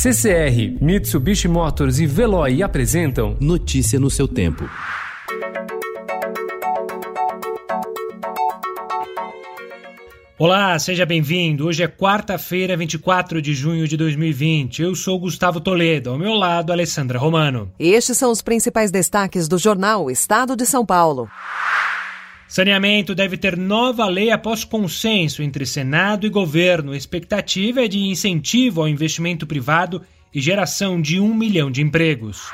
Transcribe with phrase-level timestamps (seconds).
[0.00, 4.62] CCR, Mitsubishi Motors e Veloy apresentam Notícia no seu tempo.
[10.38, 11.66] Olá, seja bem-vindo.
[11.66, 14.82] Hoje é quarta-feira, 24 de junho de 2020.
[14.82, 17.72] Eu sou Gustavo Toledo, ao meu lado, Alessandra Romano.
[17.76, 21.28] Estes são os principais destaques do jornal Estado de São Paulo.
[22.48, 26.92] Saneamento deve ter nova lei após consenso entre Senado e governo.
[26.92, 30.00] A expectativa é de incentivo ao investimento privado
[30.34, 32.50] e geração de um milhão de empregos.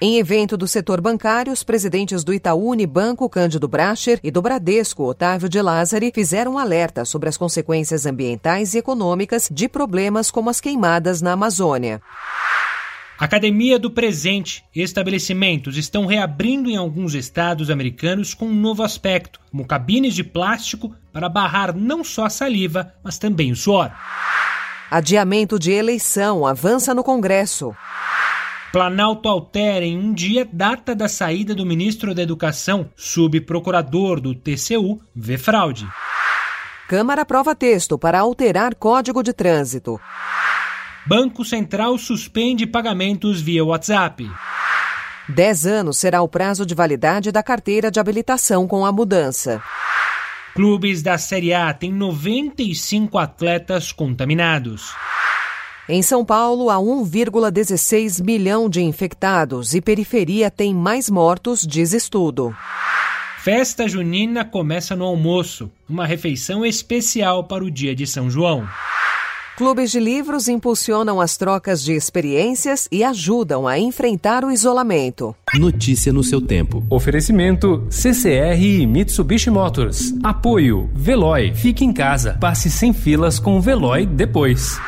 [0.00, 5.02] Em evento do setor bancário, os presidentes do Itaú Unibanco, Cândido Bracher, e do Bradesco,
[5.04, 10.60] Otávio de Lázari, fizeram alerta sobre as consequências ambientais e econômicas de problemas como as
[10.60, 12.02] queimadas na Amazônia.
[13.18, 19.66] Academia do Presente estabelecimentos estão reabrindo em alguns estados americanos com um novo aspecto, como
[19.66, 23.90] cabines de plástico para barrar não só a saliva, mas também o suor.
[24.90, 27.74] Adiamento de eleição avança no Congresso.
[28.70, 35.00] Planalto altera em um dia data da saída do ministro da Educação, subprocurador do TCU,
[35.14, 35.88] vê fraude.
[36.86, 39.98] Câmara aprova texto para alterar Código de Trânsito.
[41.08, 44.28] Banco Central suspende pagamentos via WhatsApp.
[45.28, 49.62] Dez anos será o prazo de validade da carteira de habilitação com a mudança.
[50.52, 54.94] Clubes da Série A têm 95 atletas contaminados.
[55.88, 62.52] Em São Paulo, há 1,16 milhão de infectados e periferia tem mais mortos, diz estudo.
[63.38, 68.66] Festa junina começa no almoço, uma refeição especial para o dia de São João.
[69.56, 75.34] Clubes de livros impulsionam as trocas de experiências e ajudam a enfrentar o isolamento.
[75.54, 76.84] Notícia no seu tempo.
[76.90, 80.12] Oferecimento CCR e Mitsubishi Motors.
[80.22, 81.54] Apoio Veloy.
[81.54, 82.36] Fique em casa.
[82.38, 84.78] Passe sem filas com o Veloy depois.